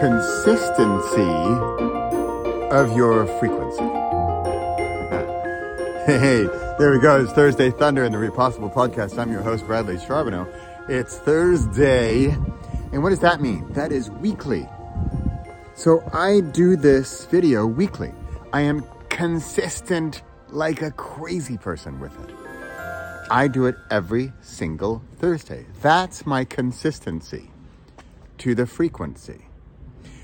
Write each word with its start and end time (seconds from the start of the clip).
Consistency 0.00 1.20
of 2.74 2.96
your 2.96 3.26
frequency. 3.38 3.78
hey, 6.04 6.48
there 6.80 6.90
we 6.90 6.98
go. 6.98 7.22
It's 7.22 7.30
Thursday 7.30 7.70
Thunder 7.70 8.04
in 8.04 8.10
the 8.10 8.18
Repossible 8.18 8.70
podcast. 8.70 9.20
I'm 9.20 9.30
your 9.30 9.42
host, 9.42 9.66
Bradley 9.66 10.00
Charbonneau. 10.00 10.48
It's 10.88 11.18
Thursday. 11.18 12.30
And 12.92 13.04
what 13.04 13.10
does 13.10 13.20
that 13.20 13.40
mean? 13.40 13.72
That 13.74 13.92
is 13.92 14.10
weekly. 14.10 14.68
So 15.76 16.02
I 16.12 16.40
do 16.40 16.74
this 16.74 17.24
video 17.26 17.66
weekly. 17.66 18.12
I 18.52 18.62
am 18.62 18.84
consistent 19.10 20.22
like 20.48 20.82
a 20.82 20.90
crazy 20.90 21.56
person 21.56 22.00
with 22.00 22.18
it. 22.28 22.34
I 23.30 23.46
do 23.46 23.66
it 23.66 23.76
every 23.92 24.32
single 24.40 25.04
Thursday. 25.18 25.66
That's 25.82 26.26
my 26.26 26.44
consistency 26.44 27.52
to 28.38 28.54
the 28.54 28.66
frequency. 28.66 29.46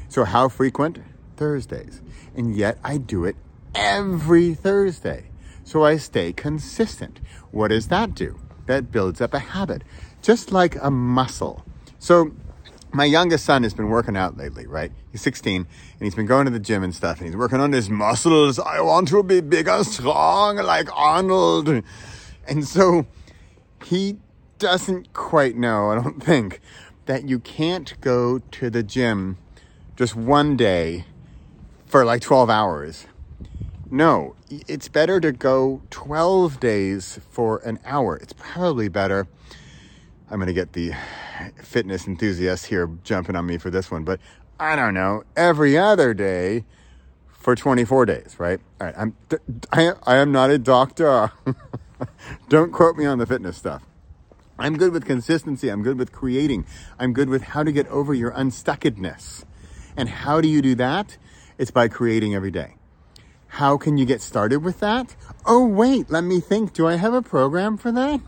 So, 0.09 0.24
how 0.24 0.48
frequent? 0.48 1.00
Thursdays. 1.36 2.00
And 2.34 2.55
yet 2.55 2.78
I 2.84 2.98
do 2.98 3.24
it 3.24 3.36
every 3.74 4.55
Thursday. 4.55 5.30
So 5.64 5.84
I 5.84 5.96
stay 5.96 6.32
consistent. 6.32 7.20
What 7.50 7.69
does 7.69 7.88
that 7.88 8.14
do? 8.14 8.38
That 8.66 8.92
builds 8.92 9.20
up 9.20 9.34
a 9.34 9.38
habit, 9.38 9.82
just 10.22 10.52
like 10.52 10.77
a 10.80 10.91
muscle. 10.91 11.64
So, 11.98 12.32
my 12.92 13.05
youngest 13.05 13.45
son 13.45 13.64
has 13.64 13.74
been 13.74 13.88
working 13.88 14.16
out 14.16 14.36
lately, 14.36 14.66
right? 14.66 14.92
He's 15.10 15.22
16 15.22 15.56
and 15.56 15.69
he's 16.00 16.14
been 16.14 16.27
going 16.27 16.44
to 16.44 16.50
the 16.52 16.60
gym 16.60 16.84
and 16.84 16.94
stuff 16.94 17.19
and 17.19 17.27
he's 17.27 17.36
working 17.36 17.60
on 17.60 17.72
his 17.72 17.91
muscles. 17.91 18.60
I 18.60 18.80
want 18.83 19.08
to 19.08 19.22
be 19.24 19.41
big 19.41 19.66
and 19.66 19.84
strong 19.84 20.56
like 20.58 20.88
Arnold. 20.96 21.83
And 22.46 22.64
so 22.64 23.06
he 23.84 24.19
doesn't 24.58 25.12
quite 25.12 25.56
know, 25.56 25.91
I 25.91 25.94
don't 25.96 26.22
think, 26.22 26.60
that 27.06 27.28
you 27.28 27.38
can't 27.38 27.98
go 28.00 28.38
to 28.38 28.70
the 28.70 28.82
gym 28.82 29.38
just 29.96 30.14
one 30.14 30.56
day 30.56 31.04
for 31.86 32.05
like 32.05 32.22
12 32.22 32.50
hours. 32.50 33.06
No, 33.91 34.34
it's 34.48 34.88
better 34.88 35.20
to 35.20 35.30
go 35.30 35.83
12 35.91 36.58
days 36.58 37.20
for 37.30 37.58
an 37.58 37.78
hour. 37.84 38.16
It's 38.16 38.33
probably 38.33 38.88
better. 38.88 39.28
I'm 40.30 40.38
going 40.38 40.48
to 40.48 40.55
get 40.55 40.72
the 40.72 40.92
fitness 41.62 42.08
enthusiasts 42.08 42.66
here 42.66 42.91
jumping 43.05 43.36
on 43.36 43.46
me 43.46 43.58
for 43.58 43.70
this 43.70 43.91
one, 43.91 44.05
but 44.05 44.20
I 44.58 44.74
don't 44.74 44.94
know, 44.94 45.24
every 45.36 45.77
other 45.77 46.14
day 46.14 46.64
for 47.28 47.55
24 47.55 48.06
days, 48.06 48.36
right? 48.39 48.58
All 48.80 48.86
right, 48.86 48.94
I'm 48.96 49.14
I, 49.70 49.92
I 50.05 50.16
am 50.16 50.33
not 50.33 50.50
a 50.50 50.58
doctor. 50.58 51.33
don't 52.48 52.72
quote 52.72 52.96
me 52.96 53.05
on 53.05 53.18
the 53.18 53.27
fitness 53.27 53.56
stuff. 53.56 53.83
I'm 54.58 54.77
good 54.77 54.92
with 54.92 55.05
consistency. 55.05 55.69
I'm 55.69 55.83
good 55.83 55.98
with 55.98 56.12
creating. 56.12 56.66
I'm 56.98 57.12
good 57.12 57.28
with 57.28 57.42
how 57.42 57.62
to 57.62 57.72
get 57.72 57.88
over 57.88 58.14
your 58.14 58.30
unstuckedness. 58.33 59.44
And 59.96 60.08
how 60.08 60.41
do 60.41 60.48
you 60.48 60.62
do 60.62 60.74
that? 60.77 61.16
It's 61.58 61.70
by 61.70 61.88
creating 61.88 62.34
every 62.34 62.50
day. 62.50 62.77
How 63.55 63.77
can 63.77 63.98
you 63.98 64.05
get 64.05 64.20
started 64.20 64.64
with 64.64 64.80
that? 64.80 65.14
Oh, 65.46 65.64
wait, 65.64 66.11
let 66.11 66.24
me 66.24 66.41
think. 66.41 66.72
Do 66.72 66.88
I 66.88 66.96
have 66.96 67.14
a 67.14 67.22
program 67.22 67.77
for 67.77 67.92
that? 67.92 68.20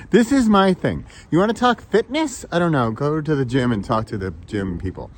this 0.10 0.30
is 0.30 0.46
my 0.48 0.74
thing. 0.74 1.06
You 1.30 1.38
want 1.38 1.50
to 1.50 1.58
talk 1.58 1.80
fitness? 1.80 2.44
I 2.52 2.58
don't 2.58 2.72
know. 2.72 2.90
Go 2.90 3.22
to 3.22 3.34
the 3.34 3.46
gym 3.46 3.72
and 3.72 3.82
talk 3.82 4.06
to 4.08 4.18
the 4.18 4.34
gym 4.46 4.78
people. 4.78 5.10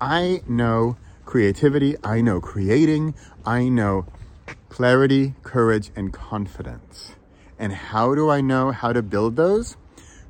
I 0.00 0.42
know 0.46 0.96
creativity. 1.24 1.96
I 2.04 2.20
know 2.20 2.40
creating. 2.40 3.14
I 3.44 3.68
know 3.68 4.06
clarity, 4.68 5.34
courage, 5.42 5.90
and 5.96 6.12
confidence. 6.12 7.16
And 7.58 7.72
how 7.72 8.14
do 8.14 8.28
I 8.30 8.40
know 8.40 8.70
how 8.70 8.92
to 8.92 9.02
build 9.02 9.36
those? 9.36 9.76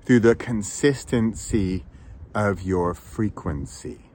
Through 0.04 0.20
the 0.20 0.34
consistency 0.34 1.84
of 2.34 2.62
your 2.62 2.94
frequency. 2.94 4.10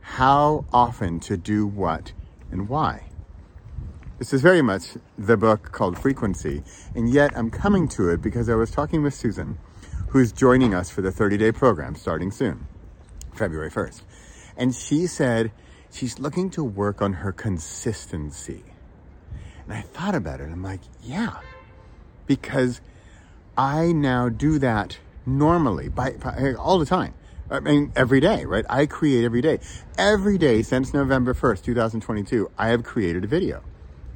How 0.00 0.64
often 0.72 1.20
to 1.20 1.36
do 1.36 1.66
what 1.66 2.12
and 2.50 2.68
why. 2.68 3.08
This 4.18 4.32
is 4.32 4.42
very 4.42 4.62
much 4.62 4.96
the 5.18 5.36
book 5.36 5.72
called 5.72 5.98
Frequency, 5.98 6.62
and 6.94 7.12
yet 7.12 7.36
I'm 7.36 7.50
coming 7.50 7.88
to 7.88 8.08
it 8.10 8.22
because 8.22 8.48
I 8.48 8.54
was 8.54 8.70
talking 8.70 9.02
with 9.02 9.14
Susan, 9.14 9.58
who's 10.08 10.32
joining 10.32 10.74
us 10.74 10.90
for 10.90 11.02
the 11.02 11.10
30 11.10 11.38
day 11.38 11.52
program 11.52 11.94
starting 11.94 12.30
soon, 12.30 12.66
February 13.34 13.70
1st. 13.70 14.02
And 14.56 14.74
she 14.74 15.06
said 15.06 15.50
she's 15.90 16.18
looking 16.18 16.50
to 16.50 16.62
work 16.62 17.02
on 17.02 17.14
her 17.14 17.32
consistency. 17.32 18.62
And 19.64 19.72
I 19.72 19.80
thought 19.80 20.14
about 20.14 20.40
it, 20.40 20.50
I'm 20.50 20.62
like, 20.62 20.80
yeah, 21.02 21.38
because 22.36 22.80
I 23.58 23.92
now 23.92 24.30
do 24.30 24.58
that 24.58 24.98
normally 25.26 25.90
by, 25.90 26.12
by, 26.12 26.54
all 26.54 26.78
the 26.78 26.86
time. 26.86 27.12
I 27.50 27.60
mean, 27.60 27.92
every 27.94 28.20
day, 28.20 28.46
right? 28.46 28.64
I 28.70 28.86
create 28.86 29.24
every 29.24 29.42
day. 29.42 29.58
Every 29.98 30.38
day 30.38 30.62
since 30.62 30.94
November 30.94 31.34
1st, 31.34 31.62
2022, 31.64 32.50
I 32.56 32.68
have 32.68 32.84
created 32.84 33.24
a 33.24 33.26
video. 33.26 33.62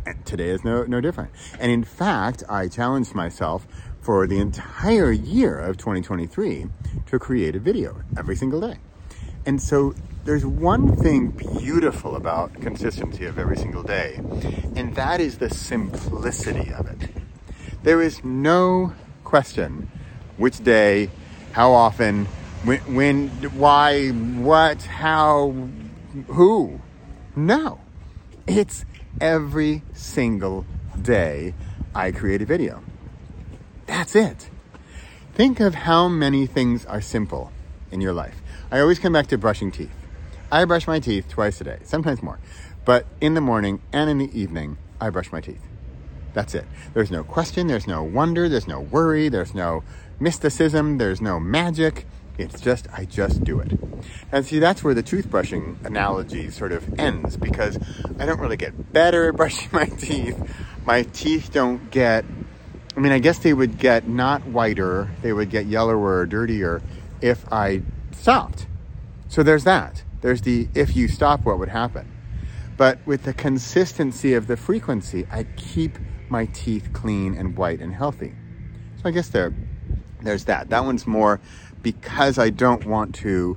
And 0.06 0.25
today 0.25 0.49
is 0.49 0.65
no, 0.65 0.84
no 0.84 1.03
different. 1.03 1.31
And 1.60 1.71
in 1.71 1.84
fact, 1.84 2.43
I 2.49 2.69
challenged 2.69 3.15
myself 3.15 3.66
for 4.00 4.27
the 4.27 4.38
entire 4.38 5.12
year 5.12 5.59
of 5.59 5.77
2023 5.77 6.66
to 7.09 7.19
create 7.19 7.54
a 7.54 7.59
video 7.59 8.00
every 8.16 8.37
single 8.37 8.62
day. 8.62 8.78
And 9.44 9.60
so 9.60 9.94
there's 10.25 10.47
one 10.47 10.97
thing 10.97 11.28
beautiful 11.28 12.16
about 12.16 12.54
consistency 12.54 13.27
of 13.27 13.38
every 13.38 13.59
single 13.59 13.83
day, 13.83 14.15
and 14.75 14.94
that 14.94 15.21
is 15.21 15.37
the 15.37 15.50
simplicity 15.50 16.72
of 16.72 16.87
it. 16.87 17.10
There 17.86 18.02
is 18.02 18.24
no 18.24 18.94
question 19.22 19.88
which 20.38 20.58
day, 20.58 21.08
how 21.52 21.70
often, 21.70 22.24
when, 22.64 22.80
when, 22.97 23.28
why, 23.56 24.08
what, 24.08 24.82
how, 24.82 25.54
who. 26.26 26.80
No. 27.36 27.78
It's 28.48 28.84
every 29.20 29.82
single 29.92 30.66
day 31.00 31.54
I 31.94 32.10
create 32.10 32.42
a 32.42 32.44
video. 32.44 32.82
That's 33.86 34.16
it. 34.16 34.50
Think 35.34 35.60
of 35.60 35.76
how 35.76 36.08
many 36.08 36.44
things 36.44 36.84
are 36.86 37.00
simple 37.00 37.53
in 37.92 38.00
your 38.00 38.12
life. 38.12 38.42
I 38.72 38.80
always 38.80 38.98
come 38.98 39.12
back 39.12 39.28
to 39.28 39.38
brushing 39.38 39.70
teeth. 39.70 39.94
I 40.50 40.64
brush 40.64 40.88
my 40.88 40.98
teeth 40.98 41.28
twice 41.28 41.60
a 41.60 41.64
day, 41.64 41.78
sometimes 41.84 42.20
more. 42.20 42.41
But 42.84 43.06
in 43.20 43.34
the 43.34 43.41
morning 43.41 43.80
and 43.92 44.10
in 44.10 44.18
the 44.18 44.36
evening, 44.36 44.76
I 45.00 45.10
brush 45.10 45.30
my 45.30 45.41
teeth. 45.41 45.62
That's 46.36 46.54
it. 46.54 46.66
There's 46.92 47.10
no 47.10 47.24
question, 47.24 47.66
there's 47.66 47.86
no 47.86 48.02
wonder, 48.02 48.47
there's 48.47 48.69
no 48.69 48.80
worry, 48.80 49.30
there's 49.30 49.54
no 49.54 49.82
mysticism, 50.20 50.98
there's 50.98 51.22
no 51.22 51.41
magic. 51.41 52.04
It's 52.36 52.60
just, 52.60 52.86
I 52.92 53.06
just 53.06 53.42
do 53.42 53.58
it. 53.60 53.72
And 54.30 54.44
see, 54.44 54.58
that's 54.58 54.84
where 54.84 54.92
the 54.92 55.02
toothbrushing 55.02 55.82
analogy 55.86 56.50
sort 56.50 56.72
of 56.72 57.00
ends 57.00 57.38
because 57.38 57.78
I 58.20 58.26
don't 58.26 58.38
really 58.38 58.58
get 58.58 58.92
better 58.92 59.30
at 59.30 59.36
brushing 59.38 59.70
my 59.72 59.86
teeth. 59.86 60.38
My 60.84 61.04
teeth 61.04 61.52
don't 61.54 61.91
get, 61.91 62.26
I 62.94 63.00
mean, 63.00 63.12
I 63.12 63.18
guess 63.18 63.38
they 63.38 63.54
would 63.54 63.78
get 63.78 64.06
not 64.06 64.44
whiter, 64.47 65.08
they 65.22 65.32
would 65.32 65.48
get 65.48 65.64
yellower 65.64 66.18
or 66.18 66.26
dirtier 66.26 66.82
if 67.22 67.50
I 67.50 67.80
stopped. 68.12 68.66
So 69.28 69.42
there's 69.42 69.64
that. 69.64 70.03
There's 70.20 70.42
the 70.42 70.68
if 70.74 70.94
you 70.97 71.08
stop, 71.08 71.47
what 71.47 71.58
would 71.58 71.70
happen? 71.70 72.12
But 72.76 72.98
with 73.06 73.22
the 73.22 73.32
consistency 73.32 74.34
of 74.34 74.48
the 74.48 74.58
frequency, 74.58 75.26
I 75.30 75.44
keep 75.56 75.98
my 76.31 76.47
teeth 76.47 76.91
clean 76.92 77.34
and 77.34 77.56
white 77.56 77.81
and 77.81 77.94
healthy. 77.94 78.34
So 78.97 79.09
I 79.09 79.10
guess 79.10 79.28
there, 79.28 79.54
there's 80.22 80.44
that. 80.44 80.70
That 80.70 80.84
one's 80.84 81.06
more 81.06 81.41
because 81.82 82.38
I 82.38 82.50
don't 82.50 82.84
want 82.84 83.14
to 83.16 83.56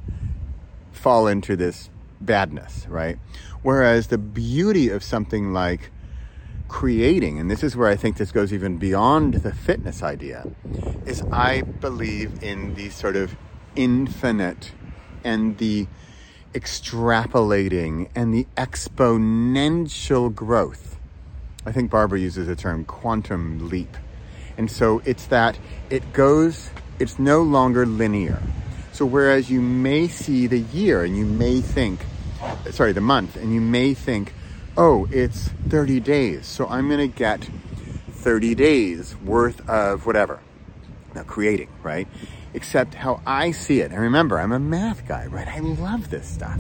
fall 0.92 1.28
into 1.28 1.56
this 1.56 1.90
badness, 2.22 2.86
right? 2.88 3.18
Whereas 3.64 4.08
the 4.08 4.18
beauty 4.18 4.90
of 4.90 5.04
something 5.04 5.54
like 5.54 5.92
creating, 6.68 7.40
and 7.40 7.50
this 7.50 7.64
is 7.64 7.76
where 7.76 7.90
I 7.90 7.96
think 7.96 8.18
this 8.18 8.32
goes 8.32 8.54
even 8.54 8.78
beyond 8.78 9.36
the 9.36 9.54
fitness 9.54 10.04
idea, 10.04 10.48
is 11.06 11.24
I 11.32 11.62
believe 11.62 12.44
in 12.44 12.76
the 12.76 12.90
sort 12.90 13.16
of 13.16 13.36
infinite 13.76 14.74
and 15.24 15.58
the 15.58 15.88
extrapolating 16.54 18.10
and 18.16 18.34
the 18.34 18.48
exponential 18.56 20.34
growth. 20.34 20.99
I 21.66 21.72
think 21.72 21.92
Barbara 21.92 22.20
uses 22.20 22.48
the 22.48 22.56
term 22.56 22.86
quantum 22.86 23.70
leap. 23.70 23.96
And 24.58 24.70
so 24.70 25.02
it's 25.06 25.28
that 25.28 25.58
it 25.90 26.14
goes 26.14 26.70
it's 27.00 27.18
no 27.18 27.42
longer 27.42 27.86
linear. 27.86 28.42
So 28.92 29.06
whereas 29.06 29.50
you 29.50 29.62
may 29.62 30.10
see 30.10 30.48
the 30.48 30.60
year 30.60 31.04
and 31.04 31.16
you 31.18 31.26
may 31.26 31.62
think, 31.62 32.02
sorry, 32.72 32.92
the 32.92 33.02
month, 33.02 33.38
and 33.38 33.54
you 33.54 33.62
may 33.62 33.94
think, 33.94 34.34
oh, 34.78 35.08
it's 35.12 35.50
30 35.70 36.02
days, 36.02 36.46
so 36.46 36.68
I'm 36.68 36.90
going 36.90 37.00
to 37.00 37.18
get 37.18 37.48
30 38.12 38.56
days 38.56 39.16
worth 39.18 39.68
of 39.70 40.06
whatever, 40.06 40.42
now, 41.16 41.24
creating, 41.24 41.70
right? 41.82 42.08
Except 42.54 42.94
how 42.96 43.22
I 43.26 43.52
see 43.52 43.80
it. 43.80 43.92
And 43.92 44.02
remember, 44.02 44.40
I'm 44.40 44.52
a 44.52 44.60
math 44.60 45.08
guy, 45.08 45.28
right? 45.28 45.48
I 45.48 45.60
love 45.60 46.10
this 46.10 46.28
stuff. 46.28 46.60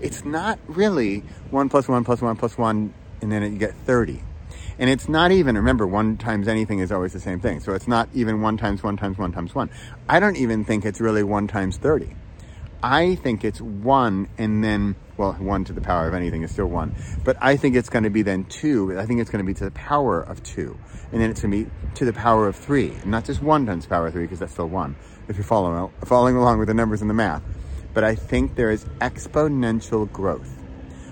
It's 0.00 0.24
not 0.24 0.58
really 0.66 1.20
one 1.50 1.70
plus 1.70 1.88
one 1.88 2.04
plus 2.04 2.20
one 2.20 2.36
plus 2.36 2.58
one, 2.58 2.92
and 3.22 3.32
then 3.32 3.42
you 3.50 3.58
get 3.58 3.74
30. 3.86 4.20
And 4.78 4.88
it's 4.88 5.08
not 5.08 5.32
even, 5.32 5.56
remember, 5.56 5.86
one 5.86 6.16
times 6.16 6.46
anything 6.46 6.78
is 6.78 6.92
always 6.92 7.12
the 7.12 7.20
same 7.20 7.40
thing. 7.40 7.60
So 7.60 7.72
it's 7.72 7.88
not 7.88 8.08
even 8.14 8.40
one 8.40 8.56
times 8.56 8.82
one 8.82 8.96
times 8.96 9.18
one 9.18 9.32
times 9.32 9.54
one. 9.54 9.70
I 10.08 10.20
don't 10.20 10.36
even 10.36 10.64
think 10.64 10.84
it's 10.84 11.00
really 11.00 11.24
one 11.24 11.48
times 11.48 11.78
30. 11.78 12.14
I 12.80 13.16
think 13.16 13.44
it's 13.44 13.60
one 13.60 14.28
and 14.38 14.62
then, 14.62 14.94
well, 15.16 15.32
one 15.32 15.64
to 15.64 15.72
the 15.72 15.80
power 15.80 16.06
of 16.06 16.14
anything 16.14 16.42
is 16.44 16.52
still 16.52 16.66
one. 16.66 16.94
But 17.24 17.36
I 17.40 17.56
think 17.56 17.74
it's 17.74 17.88
going 17.88 18.04
to 18.04 18.10
be 18.10 18.22
then 18.22 18.44
two. 18.44 18.96
I 18.96 19.04
think 19.04 19.20
it's 19.20 19.30
going 19.30 19.44
to 19.44 19.46
be 19.46 19.54
to 19.54 19.64
the 19.64 19.72
power 19.72 20.20
of 20.20 20.42
two. 20.44 20.78
And 21.10 21.20
then 21.20 21.30
it's 21.30 21.40
going 21.40 21.50
to 21.50 21.64
be 21.64 21.70
to 21.94 22.04
the 22.04 22.12
power 22.12 22.46
of 22.46 22.54
three. 22.54 22.94
Not 23.04 23.24
just 23.24 23.42
one 23.42 23.66
times 23.66 23.84
power 23.86 24.06
of 24.06 24.12
three, 24.12 24.22
because 24.22 24.38
that's 24.38 24.52
still 24.52 24.68
one, 24.68 24.94
if 25.26 25.36
you're 25.36 25.44
following, 25.44 25.90
following 26.04 26.36
along 26.36 26.60
with 26.60 26.68
the 26.68 26.74
numbers 26.74 27.00
and 27.00 27.10
the 27.10 27.14
math. 27.14 27.42
But 27.94 28.04
I 28.04 28.14
think 28.14 28.54
there 28.54 28.70
is 28.70 28.84
exponential 29.00 30.10
growth. 30.12 30.56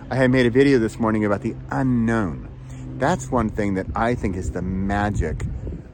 I 0.08 0.14
had 0.14 0.30
made 0.30 0.46
a 0.46 0.50
video 0.50 0.78
this 0.78 1.00
morning 1.00 1.24
about 1.24 1.42
the 1.42 1.56
unknown. 1.72 2.55
That's 2.98 3.30
one 3.30 3.50
thing 3.50 3.74
that 3.74 3.86
I 3.94 4.14
think 4.14 4.36
is 4.36 4.52
the 4.52 4.62
magic 4.62 5.44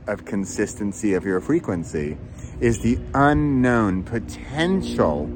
of 0.06 0.24
consistency 0.24 1.14
of 1.14 1.24
your 1.24 1.40
frequency 1.40 2.16
is 2.60 2.80
the 2.80 2.96
unknown 3.12 4.04
potential 4.04 5.28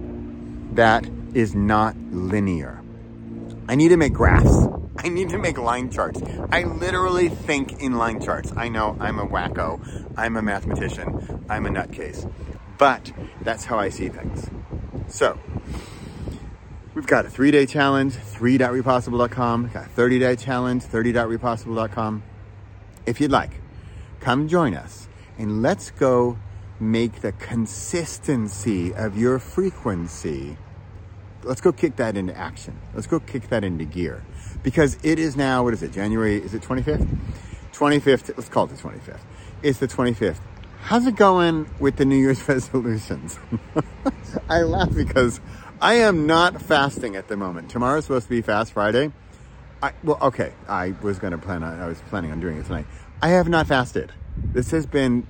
that 0.74 1.08
is 1.34 1.56
not 1.56 1.96
linear. 2.12 2.80
I 3.68 3.74
need 3.74 3.88
to 3.88 3.96
make 3.96 4.12
graphs. 4.12 4.68
I 4.98 5.08
need 5.08 5.28
to 5.30 5.38
make 5.38 5.58
line 5.58 5.90
charts. 5.90 6.22
I 6.52 6.62
literally 6.62 7.28
think 7.30 7.82
in 7.82 7.98
line 7.98 8.20
charts. 8.20 8.52
I 8.56 8.68
know 8.68 8.96
I'm 9.00 9.18
a 9.18 9.26
wacko. 9.26 9.80
I'm 10.16 10.36
a 10.36 10.42
mathematician. 10.42 11.44
I'm 11.48 11.66
a 11.66 11.70
nutcase. 11.70 12.32
But 12.78 13.12
that's 13.42 13.64
how 13.64 13.76
I 13.76 13.88
see 13.88 14.08
things. 14.08 14.48
So, 15.08 15.38
we've 16.96 17.06
got 17.06 17.24
a 17.24 17.30
three 17.30 17.52
day 17.52 17.66
challenge, 17.66 18.14
3.repossible.com. 18.14 19.68
Got 19.68 19.84
a 19.84 19.88
30 19.88 20.18
day 20.18 20.34
challenge, 20.34 20.82
30.repossible.com. 20.82 22.24
If 23.06 23.20
you'd 23.20 23.30
like, 23.30 23.52
come 24.18 24.48
join 24.48 24.74
us 24.74 25.08
and 25.38 25.62
let's 25.62 25.92
go 25.92 26.36
make 26.80 27.20
the 27.20 27.30
consistency 27.30 28.92
of 28.92 29.16
your 29.16 29.38
frequency 29.38 30.56
let's 31.46 31.60
go 31.60 31.72
kick 31.72 31.96
that 31.96 32.16
into 32.16 32.36
action. 32.36 32.78
Let's 32.94 33.06
go 33.06 33.20
kick 33.20 33.48
that 33.48 33.64
into 33.64 33.84
gear. 33.84 34.24
Because 34.62 34.98
it 35.02 35.18
is 35.18 35.36
now, 35.36 35.62
what 35.62 35.72
is 35.74 35.82
it, 35.82 35.92
January, 35.92 36.36
is 36.36 36.54
it 36.54 36.62
25th? 36.62 37.06
25th, 37.72 38.36
let's 38.36 38.48
call 38.48 38.64
it 38.64 38.70
the 38.70 38.76
25th. 38.76 39.20
It's 39.62 39.78
the 39.78 39.88
25th. 39.88 40.40
How's 40.80 41.06
it 41.06 41.16
going 41.16 41.68
with 41.80 41.96
the 41.96 42.04
New 42.04 42.16
Year's 42.16 42.46
resolutions? 42.48 43.38
I 44.48 44.62
laugh 44.62 44.94
because 44.94 45.40
I 45.80 45.94
am 45.94 46.26
not 46.26 46.62
fasting 46.62 47.16
at 47.16 47.28
the 47.28 47.36
moment. 47.36 47.70
Tomorrow's 47.70 48.04
supposed 48.04 48.24
to 48.24 48.30
be 48.30 48.40
Fast 48.40 48.72
Friday. 48.72 49.12
I, 49.82 49.92
well, 50.02 50.18
okay, 50.22 50.52
I 50.68 50.94
was 51.02 51.18
going 51.18 51.32
to 51.32 51.38
plan 51.38 51.62
on, 51.62 51.78
I 51.78 51.86
was 51.86 52.00
planning 52.08 52.32
on 52.32 52.40
doing 52.40 52.56
it 52.56 52.64
tonight. 52.64 52.86
I 53.20 53.28
have 53.28 53.48
not 53.48 53.66
fasted. 53.66 54.12
This 54.36 54.70
has 54.70 54.86
been 54.86 55.26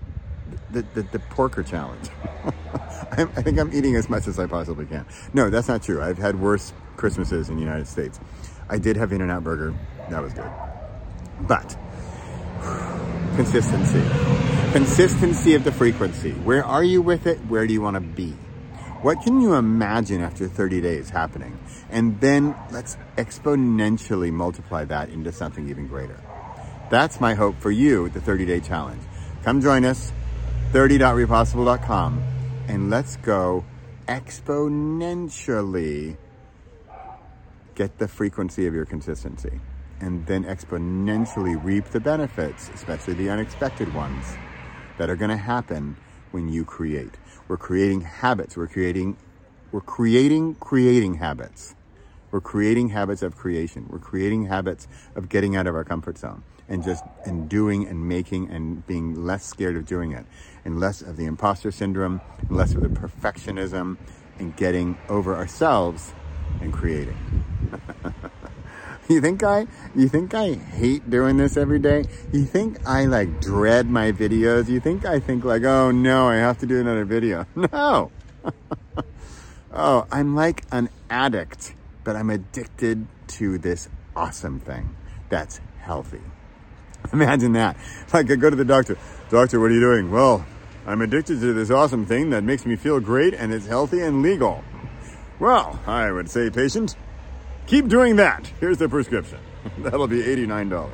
the, 0.71 0.83
the, 0.95 1.03
the 1.03 1.19
porker 1.19 1.65
challenge. 1.65 2.09
I 3.13 3.25
think 3.43 3.59
I'm 3.59 3.73
eating 3.75 3.97
as 3.97 4.09
much 4.09 4.29
as 4.29 4.39
I 4.39 4.47
possibly 4.47 4.87
can. 4.87 5.05
No, 5.33 5.51
that's 5.51 5.69
not 5.69 5.83
true. 5.83 6.01
I've 6.01 6.19
had 6.19 6.41
worse 6.41 6.73
Christmases 6.97 7.49
in 7.49 7.57
the 7.57 7.63
United 7.63 7.89
States. 7.89 8.21
I 8.69 8.79
did 8.79 8.97
have 8.97 9.13
In-N-Out 9.13 9.43
Burger. 9.43 9.75
That 10.11 10.23
was 10.23 10.33
good. 10.33 10.51
But 11.41 11.77
consistency. 13.37 14.03
Consistency 14.73 15.55
of 15.55 15.65
the 15.65 15.73
frequency. 15.73 16.33
Where 16.33 16.65
are 16.65 16.85
you 16.85 17.03
with 17.03 17.27
it? 17.27 17.39
Where 17.49 17.67
do 17.67 17.73
you 17.73 17.81
want 17.81 17.95
to 17.95 18.01
be? 18.01 18.35
What 19.03 19.23
can 19.23 19.41
you 19.41 19.55
imagine 19.55 20.23
after 20.23 20.49
30 20.49 20.81
days 20.81 21.11
happening? 21.11 21.59
And 21.91 22.21
then 22.21 22.57
let's 22.71 22.97
exponentially 23.17 24.33
multiply 24.33 24.85
that 24.87 25.11
into 25.11 25.33
something 25.33 25.69
even 25.69 25.87
greater. 25.87 26.19
That's 26.91 27.21
my 27.21 27.35
hope 27.35 27.61
for 27.61 27.71
you 27.71 28.05
with 28.05 28.15
the 28.15 28.21
30 28.21 28.47
day 28.47 28.61
challenge. 28.61 29.03
Come 29.43 29.61
join 29.61 29.85
us, 29.85 30.13
30.repossible.com 30.73 32.23
and 32.69 32.91
let's 32.91 33.17
go 33.19 33.65
exponentially 34.09 36.17
get 37.75 37.99
the 37.99 38.09
frequency 38.09 38.67
of 38.67 38.75
your 38.75 38.87
consistency 38.87 39.61
and 40.01 40.27
then 40.27 40.45
exponentially 40.45 41.63
reap 41.63 41.85
the 41.87 42.01
benefits, 42.01 42.71
especially 42.75 43.15
the 43.15 43.31
unexpected 43.31 43.95
ones 43.95 44.37
that 44.99 45.09
are 45.09 45.17
going 45.17 45.31
to 45.31 45.37
happen 45.37 45.97
when 46.33 46.49
you 46.49 46.65
create. 46.65 47.15
We're 47.49 47.57
creating 47.57 48.01
habits. 48.03 48.57
We're 48.57 48.67
creating 48.67 49.17
we're 49.73 49.81
creating 49.81 50.55
creating 50.57 51.15
habits. 51.15 51.75
We're 52.31 52.41
creating 52.41 52.91
habits 52.91 53.23
of 53.23 53.37
creation. 53.37 53.87
We're 53.89 53.99
creating 53.99 54.47
habits 54.47 54.89
of 55.15 55.29
getting 55.29 55.57
out 55.57 55.67
of 55.67 55.75
our 55.75 55.85
comfort 55.85 56.19
zone 56.19 56.43
and 56.69 56.83
just 56.83 57.05
and 57.25 57.49
doing 57.49 57.87
and 57.87 58.09
making 58.09 58.51
and 58.51 58.87
being 58.87 59.25
less 59.25 59.45
scared 59.45 59.77
of 59.77 59.87
doing 59.87 60.13
it 60.13 60.27
and 60.65 60.81
less 60.81 61.03
of 61.03 61.17
the 61.17 61.25
imposter 61.27 61.71
syndrome 61.71 62.21
and 62.49 62.57
less 62.57 62.75
of 62.75 62.81
the 62.81 62.89
perfectionism 62.89 63.97
and 64.39 64.57
getting 64.57 64.99
over 65.09 65.37
ourselves 65.37 66.13
and 66.61 66.73
creating. 66.73 67.17
you 69.09 69.21
think 69.21 69.43
I 69.45 69.67
you 69.95 70.09
think 70.09 70.35
I 70.35 70.55
hate 70.55 71.09
doing 71.09 71.37
this 71.37 71.57
every 71.57 71.79
day? 71.79 72.05
You 72.33 72.45
think 72.45 72.85
I 72.87 73.05
like 73.05 73.41
dread 73.41 73.89
my 73.89 74.11
videos? 74.11 74.69
You 74.69 74.81
think 74.81 75.05
I 75.05 75.21
think 75.21 75.45
like, 75.45 75.63
"Oh 75.63 75.93
no, 75.93 76.29
I 76.29 76.37
have 76.37 76.59
to 76.59 76.67
do 76.67 76.81
another 76.81 77.05
video." 77.05 77.47
No. 77.57 78.11
oh, 79.73 80.07
I'm 80.11 80.35
like 80.35 80.65
an 80.73 80.89
addict, 81.09 81.75
but 82.05 82.17
I'm 82.17 82.31
addicted 82.31 83.07
to 83.29 83.59
this 83.59 83.89
awesome 84.15 84.61
thing 84.61 84.97
that's 85.29 85.61
healthy. 85.81 86.23
Imagine 87.13 87.53
that. 87.53 87.77
Like 88.13 88.31
I 88.31 88.37
go 88.37 88.51
to 88.51 88.57
the 88.57 88.65
doctor. 88.65 88.99
Doctor, 89.31 89.61
what 89.61 89.71
are 89.71 89.75
you 89.75 89.81
doing? 89.81 90.11
Well, 90.11 90.45
I'm 90.87 91.01
addicted 91.01 91.41
to 91.41 91.53
this 91.53 91.71
awesome 91.71 92.07
thing 92.07 92.31
that 92.31 92.43
makes 92.43 92.67
me 92.67 92.77
feel 92.77 93.01
great 93.01 93.35
and 93.35 93.53
it's 93.53 93.67
healthy 93.67 94.01
and 94.01 94.23
legal. 94.23 94.65
Well, 95.39 95.79
I 95.87 96.11
would 96.11 96.31
say, 96.31 96.51
patient, 96.51 96.97
keep 97.67 97.89
doing 97.89 98.17
that. 98.17 98.47
Here's 98.61 98.79
the 98.79 98.89
prescription. 98.89 99.39
That'll 99.79 100.07
be 100.07 100.23
$89. 100.23 100.89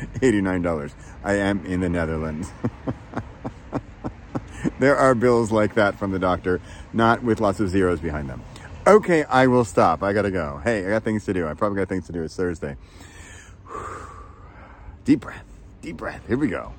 $89. 0.16 0.94
I 1.24 1.34
am 1.34 1.64
in 1.66 1.80
the 1.80 1.88
Netherlands. 1.88 2.50
there 4.78 4.96
are 4.96 5.14
bills 5.14 5.52
like 5.52 5.74
that 5.74 5.98
from 5.98 6.10
the 6.10 6.18
doctor, 6.18 6.60
not 6.92 7.22
with 7.22 7.40
lots 7.40 7.60
of 7.60 7.68
zeros 7.68 8.00
behind 8.00 8.28
them. 8.28 8.42
Okay, 8.86 9.24
I 9.24 9.46
will 9.46 9.64
stop. 9.64 10.02
I 10.02 10.12
gotta 10.12 10.30
go. 10.30 10.60
Hey, 10.62 10.86
I 10.86 10.90
got 10.90 11.02
things 11.02 11.24
to 11.24 11.32
do. 11.32 11.46
I 11.48 11.54
probably 11.54 11.78
got 11.78 11.88
things 11.88 12.06
to 12.06 12.12
do. 12.12 12.22
It's 12.22 12.36
Thursday. 12.36 12.76
Deep 15.04 15.20
breath, 15.20 15.44
deep 15.82 15.96
breath. 15.96 16.26
Here 16.26 16.36
we 16.36 16.48
go 16.48 16.72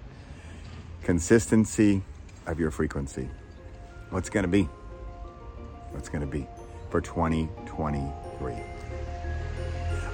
consistency 1.08 2.02
of 2.48 2.60
your 2.60 2.70
frequency. 2.70 3.30
What's 4.10 4.30
to 4.44 4.46
be? 4.50 4.64
What's 5.92 6.10
to 6.10 6.26
be 6.26 6.46
for 6.90 7.02
2023? 7.02 8.54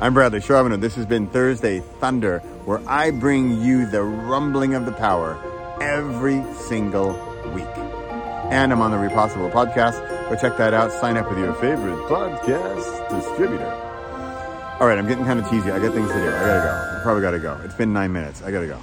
I'm 0.01 0.13
Bradley 0.13 0.41
Charbonneau. 0.41 0.77
This 0.77 0.95
has 0.95 1.05
been 1.05 1.27
Thursday 1.27 1.79
Thunder, 1.79 2.39
where 2.65 2.81
I 2.87 3.11
bring 3.11 3.61
you 3.61 3.85
the 3.85 4.03
rumbling 4.03 4.73
of 4.73 4.85
the 4.85 4.91
power 4.91 5.39
every 5.81 6.43
single 6.53 7.11
week. 7.53 7.67
And 8.51 8.71
I'm 8.71 8.81
on 8.81 8.91
the 8.91 8.97
Repossible 8.97 9.49
podcast. 9.51 10.29
Go 10.29 10.35
check 10.35 10.57
that 10.57 10.73
out. 10.73 10.91
Sign 10.91 11.17
up 11.17 11.29
with 11.29 11.39
your 11.39 11.53
favorite 11.55 11.97
podcast 12.07 13.09
distributor. 13.09 13.71
All 14.79 14.87
right, 14.87 14.97
I'm 14.97 15.07
getting 15.07 15.25
kind 15.25 15.39
of 15.39 15.49
cheesy. 15.49 15.71
I 15.71 15.79
got 15.79 15.93
things 15.93 16.09
to 16.09 16.15
do. 16.15 16.27
I 16.27 16.31
gotta 16.31 16.61
go. 16.61 16.99
I 16.99 17.03
probably 17.03 17.21
gotta 17.21 17.39
go. 17.39 17.59
It's 17.63 17.75
been 17.75 17.93
nine 17.93 18.11
minutes. 18.11 18.41
I 18.41 18.51
gotta 18.51 18.67
go. 18.67 18.77